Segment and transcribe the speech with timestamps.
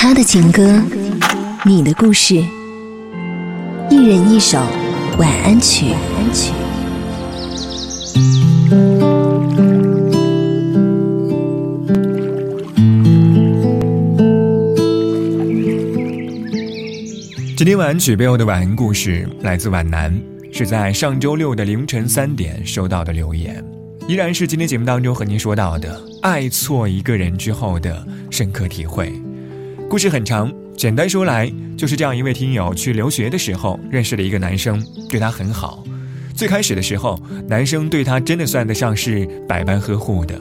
[0.00, 0.80] 他的情歌，
[1.66, 2.36] 你的故事，
[3.90, 4.56] 一人一首
[5.18, 5.86] 晚安曲。
[17.56, 20.16] 今天晚安曲背后的晚安故事来自皖南，
[20.52, 23.64] 是在上周六的凌晨三点收到的留言，
[24.06, 29.12] 依然是今天节目当中和您说到的爱错一个人之后的深刻体会。
[29.88, 35.82] 故事很长，简单说来就是这样一位听友去留学的时候认识了一个男生，对他很好。
[36.34, 40.38] 最开始的时候，男生对他真的算得上是百般呵护的，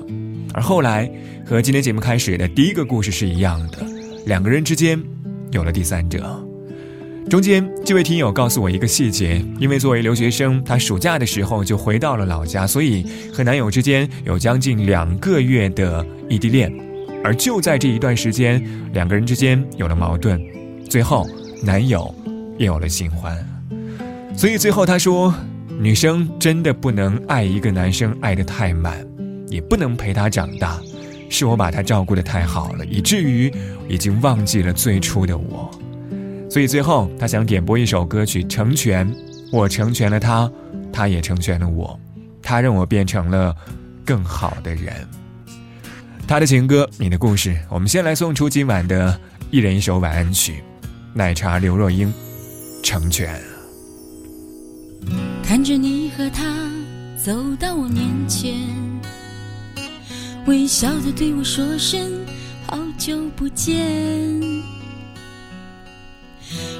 [0.53, 1.09] 而后来
[1.45, 3.77] 和今天节目开始的第一个故事是一样的，
[4.25, 5.01] 两个人之间
[5.51, 6.45] 有了第三者。
[7.29, 16.86] 中间，这位听友告诉我一个细节：因为作为留学生，他暑假的时候就回到了老家，所以和男友之间有将近两个月的异地恋。
[17.23, 18.63] 而就在这一段时间，
[18.93, 20.41] 两个人之间有了矛盾，
[20.89, 21.27] 最后
[21.63, 22.13] 男友
[22.57, 23.37] 也有了新欢。
[24.35, 25.33] 所以最后他说，
[25.79, 29.05] 女生真的不能爱一个男生爱得太满，
[29.47, 30.79] 也不能陪他长大，
[31.29, 33.51] 是我把他照顾得太好了，以至于
[33.89, 35.69] 已经忘记了最初的我。
[36.49, 39.11] 所以最后，他想点播一首歌曲，成全
[39.51, 40.49] 我，成全了他，
[40.93, 41.99] 他也成全了我，
[42.41, 43.53] 他让我变成了
[44.05, 44.93] 更好的人。
[46.27, 49.17] 他的情歌，你的故事，我们先来送出今晚的
[49.49, 50.61] 一人一首晚安曲，
[51.13, 52.13] 奶茶刘若英，
[52.83, 53.41] 成全。
[55.41, 56.43] 看着你和他
[57.15, 58.53] 走到我面前，
[60.47, 62.11] 微笑的对我说声
[62.65, 63.73] 好久不见。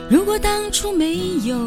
[0.10, 1.58] 如果当初没有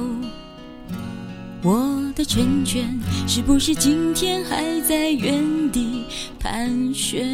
[1.62, 2.84] 我的成全，
[3.26, 6.04] 是不是今天还在原地
[6.38, 7.26] 盘旋？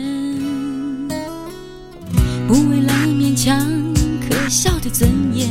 [2.47, 3.59] 不为了勉强
[4.21, 5.49] 可笑的尊严，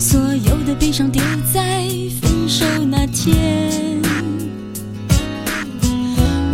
[0.00, 1.22] 所有的悲伤丢
[1.52, 1.86] 在
[2.22, 3.36] 分手那天，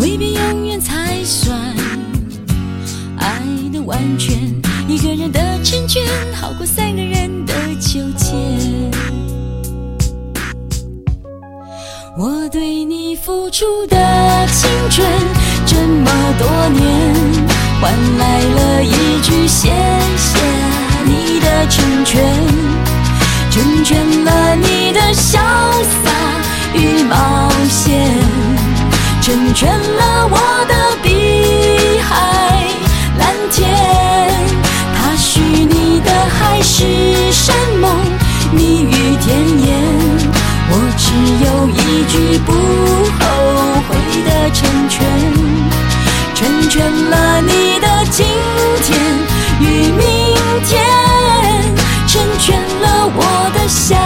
[0.00, 1.56] 未必永远才算
[3.16, 3.40] 爱
[3.72, 4.36] 的完全。
[4.88, 6.02] 一个人的成全，
[6.34, 6.99] 好过三个
[13.22, 13.96] 付出的
[14.46, 15.06] 青春
[15.66, 17.14] 这么多年，
[17.78, 19.68] 换来了一句谢
[20.16, 20.38] 谢
[21.04, 22.24] 你的成全，
[23.50, 25.38] 成全了你的潇
[26.02, 26.10] 洒
[26.72, 28.08] 与冒险，
[29.20, 32.66] 成全了我的碧海
[33.18, 33.68] 蓝天。
[34.96, 37.90] 他许你的海誓山盟，
[38.54, 39.78] 蜜语甜言，
[40.70, 41.12] 我只
[41.44, 41.59] 有
[42.00, 42.56] 一句不后
[43.86, 43.94] 悔
[44.24, 45.06] 的成全，
[46.34, 48.26] 成全了你的今
[48.82, 48.98] 天
[49.60, 50.34] 与明
[50.64, 50.82] 天，
[52.06, 53.98] 成全了我的下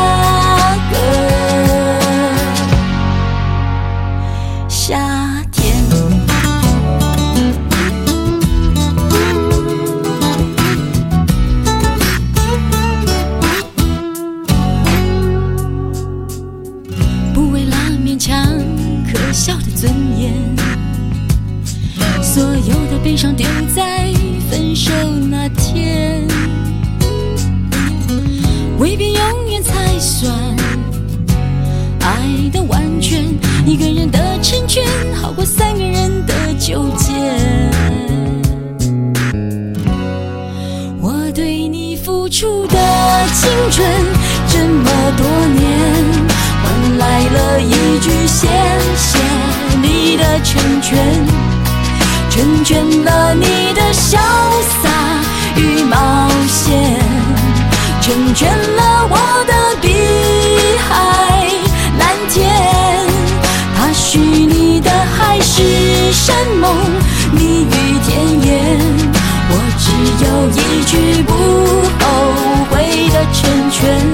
[43.75, 43.85] 春
[44.47, 45.27] 这么多
[45.59, 45.67] 年，
[46.62, 48.47] 换来了一句谢
[48.97, 49.19] 谢
[49.83, 50.97] 你的成全。
[52.31, 54.17] 成全了你的潇
[54.81, 54.89] 洒
[55.57, 57.01] 与冒险，
[58.01, 59.89] 成全了我的碧
[60.79, 61.49] 海
[61.99, 62.49] 蓝天。
[63.77, 66.77] 他许你的海誓山盟，
[67.33, 68.79] 蜜语甜言，
[69.51, 69.91] 我只
[70.25, 71.74] 有一句不
[73.35, 74.13] 成全，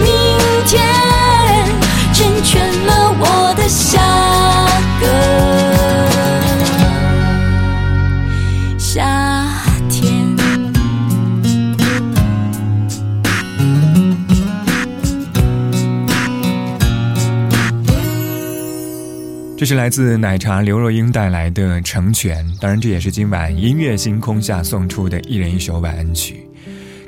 [19.71, 26.45] 是来自奶茶刘若英带来的《成全》，当然这也是今晚音乐星空下送出的一人一首晚安曲。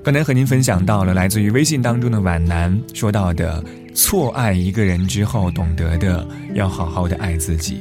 [0.02, 3.62] 刚才和您分享到了来自于微信当中的皖南说到的，
[3.94, 7.80] 错爱一个人之后懂得的要好好的爱自己。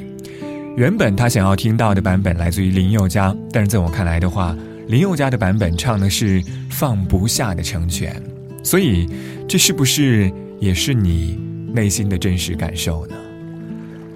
[0.76, 4.52] 原本他想要听到的版本来自于林宥嘉，但是在我看来的话，
[4.88, 8.20] 林宥嘉的版本唱的是放不下的成全，
[8.64, 9.08] 所以
[9.46, 10.28] 这是不是
[10.58, 11.38] 也是你
[11.72, 13.14] 内心的真实感受呢？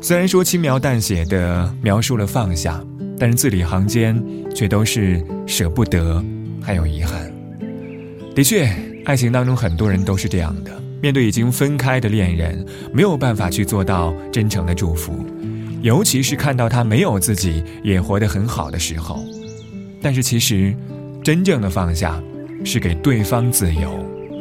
[0.07, 2.81] 虽然说轻描淡写的描述了放下，
[3.19, 4.17] 但是字里行间
[4.55, 6.25] 却都是舍不得，
[6.63, 7.29] 还有遗憾。
[8.33, 8.73] 的确，
[9.05, 10.71] 爱情当中很多人都是这样的，
[11.03, 15.27] 面对已经分开的恋人，没有办法去做到真诚的祝福，
[15.83, 19.25] 尤其是看到他没有自己也活得很好的时候。
[20.01, 20.73] 但是其实，
[21.21, 22.23] 真正的放下，
[22.65, 23.91] 是给对方自由，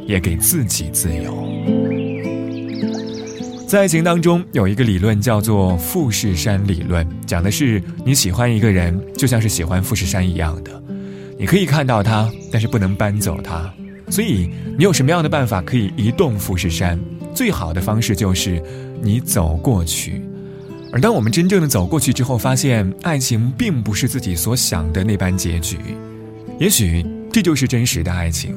[0.05, 1.43] 也给自己自由。
[3.75, 10.81] 在爱情当中，有一个理论叫做富士山理论，讲的是你喜欢一个人，就像是喜欢富士山一样的，
[11.37, 13.69] 你可以看到他，但是不能搬走他。
[14.09, 16.97] 所以，你有什么样的办法可以移动富士山？
[17.33, 18.63] 最好的方式就是
[19.01, 20.21] 你走过去。
[20.93, 25.75] 而当我们真正的走过去之后，发现爱情并不是自己所想的那般结局，
[26.61, 28.55] 也许这就是真实的爱情。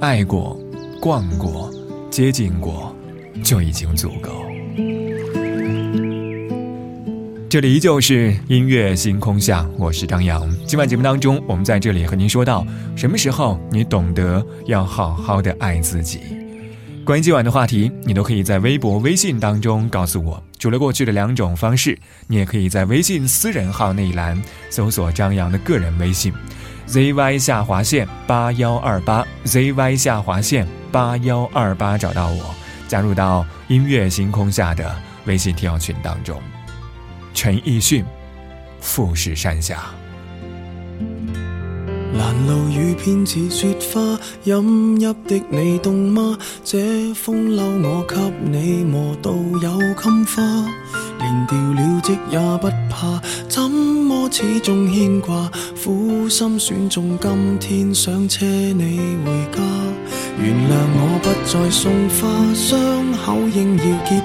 [0.00, 0.58] 爱过，
[0.98, 1.70] 逛过，
[2.10, 2.96] 接近过。
[3.44, 4.45] 就已经足够。
[7.48, 10.52] 这里依旧是音乐星空下，我是张扬。
[10.66, 12.66] 今晚节目当中，我们在这里和您说到，
[12.96, 16.20] 什么时候你懂得要好好的爱自己？
[17.04, 20.42] 关于今晚的话题，你都可以在微博、微信当中告诉我。
[20.58, 21.96] 除了过去的两种方式，
[22.26, 26.32] 你也可以在微信私人号那一栏搜索张扬的个人微信
[26.88, 32.54] ，zy 下划线八幺二八，zy 下划线八幺二八，找到我。
[32.88, 34.96] 加入到音乐星空下的
[35.26, 36.40] 微信听友群当中。
[37.36, 38.02] 陈奕迅，
[38.80, 39.84] 富士山下。
[42.14, 46.38] 拦路雨偏似雪花，饮泣的你冻吗？
[46.64, 50.42] 这风褸我给你磨到有襟花，
[51.18, 55.50] 连掉了职也不怕，怎么始终牵挂？
[55.84, 59.62] 苦心选中今天想车你回家。
[60.38, 64.22] 原谅我不再送花，伤口应要结，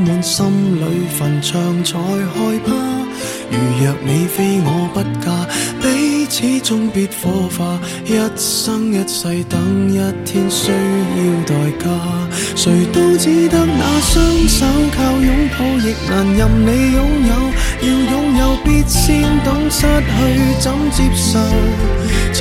[0.00, 2.72] 满心里坟场才害怕。
[3.50, 5.46] 如若你非我不嫁，
[5.80, 11.84] 彼此终必火化，一生一世等一天需要代价。
[12.56, 14.66] 谁都只得那双手
[14.96, 17.32] 靠拥抱，亦难任你拥有。
[17.82, 20.14] 要拥有，必先懂失去
[20.60, 21.38] 怎接受。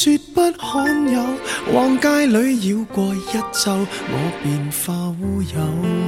[0.00, 1.20] 绝不罕有，
[1.74, 6.07] 往街里绕过一周，我便化乌有。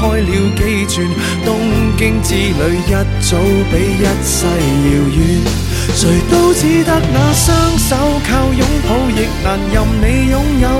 [0.00, 1.06] 开了几转，
[1.44, 1.60] 东
[1.98, 3.36] 京之旅一早
[3.70, 5.18] 比一世遥远。
[5.94, 10.79] 谁都只得那双手靠拥抱，亦难任你拥有。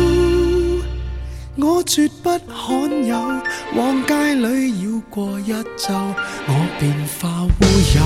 [1.63, 3.15] 我绝不罕有，
[3.75, 5.93] 往街里绕过一周，
[6.47, 7.49] 我便化乌
[7.95, 7.99] 有。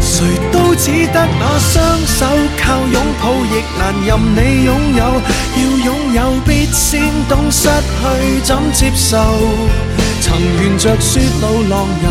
[0.00, 2.26] 谁都只得那双手
[2.58, 5.02] 靠拥抱，亦难任你拥有。
[5.54, 9.16] 要拥有，必先懂失去怎接受。
[10.20, 12.10] 曾沿着雪路浪游，